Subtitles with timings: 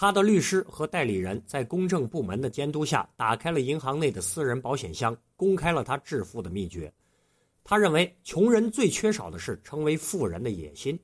[0.00, 6.90] 他的律师和代理人在公证部门的监督下，打开了银行内的私人保险箱，公开了他致富的秘诀。
[7.62, 10.98] 他认为，穷人最缺少的是成为富人的野心。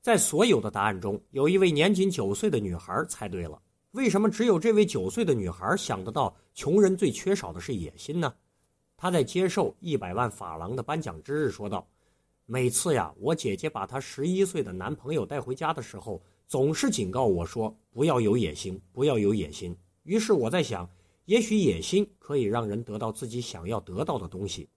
[0.00, 3.60] 在所有的答案中，有一位年仅九岁的女孩猜对了。
[3.90, 8.32] 为什么只有这位九岁的女孩想得到穷人最缺少的是野心呢？
[8.96, 11.86] 她在接受一百万法郎的颁奖之日说道
[12.46, 20.88] ：“每次呀，我姐姐把她十一岁的男朋友带回家的时候。”总是警告我说：“不要有野心，不要有野心。”于是我在想，
[21.24, 24.68] 也许野心可以让人得到自己想要得到的东西。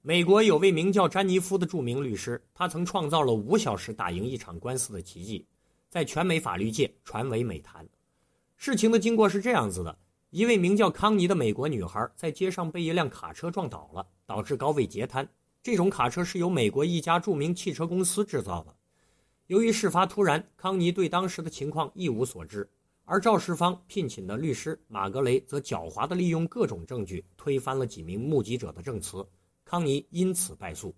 [0.00, 5.44] 美国有位名叫詹妮夫的著名律师，他曾创造了五小时打赢一场官司的奇迹，
[5.90, 7.86] 在全美法律界传为美谈。
[8.56, 9.98] 事情的经过是这样子的：
[10.30, 15.28] 一位名叫康妮的美国女孩在街上被一辆卡车撞倒了，导致高位截瘫。
[15.64, 18.74] 这种卡车是由美国一家著名汽车公司制造的。
[19.46, 22.68] 由于事发突然，康妮对当时的情况一无所知，
[23.06, 29.26] 而肇事方聘请的律师马格雷则狡猾地利用各种证据推翻了几名目击者的证词，
[29.64, 30.94] 康妮因此败诉。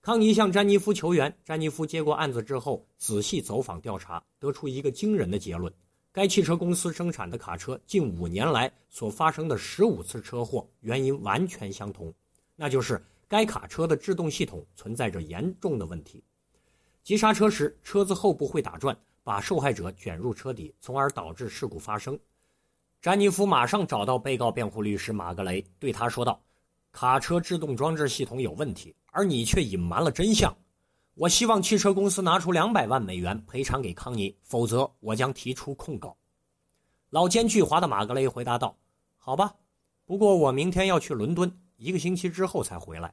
[0.00, 5.70] 康妮向詹妮夫求援，詹妮夫接过案子之后仔细走访调查，得出一个惊人的结论：
[6.12, 12.10] 该汽车公司生产的卡车近五年来所发生的十五次车祸原因完全相同，
[12.56, 16.22] 那就是该卡车的制动系统存在着严重的问题。
[17.02, 18.94] 急刹车时，车子后部会打转，
[19.24, 22.20] 把受害者卷入车底，从而导致事故发生。
[23.00, 26.38] 詹妮夫马上找到被告辩护律师马格雷，对他说道
[26.92, 30.54] ：“卡车制动装置系统有问题，而你却隐瞒了真相。
[31.14, 36.14] 我希望汽车公司拿出两百万美元赔偿给康妮，否则我将提出控告。”
[37.08, 38.76] 老奸巨猾的马格雷回答道
[39.16, 39.54] ：“好吧，
[40.04, 43.12] 不过我明天要去伦敦，一个星期之后才回来，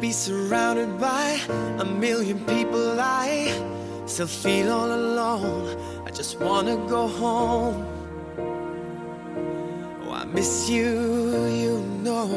[0.00, 1.38] be surrounded by
[1.78, 3.00] a million people.
[3.00, 3.52] I
[4.06, 5.76] still feel all alone.
[6.06, 7.86] I just wanna go home.
[10.02, 12.28] Oh, I miss you, you know.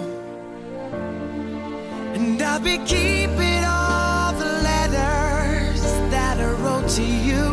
[2.13, 5.81] And I'll be keeping all the letters
[6.11, 7.43] that I wrote to you.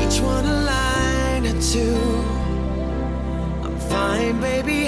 [0.00, 1.96] Each one a line or two.
[3.64, 4.85] I'm fine, baby.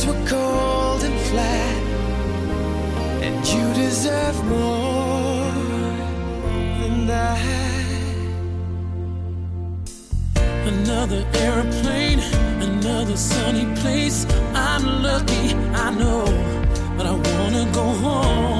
[0.00, 1.82] Words were cold and flat,
[3.22, 5.50] and you deserve more
[6.80, 7.38] than that.
[10.66, 12.20] Another airplane,
[12.60, 14.26] another sunny place.
[14.54, 16.24] I'm lucky, I know,
[16.96, 18.59] but I wanna go home.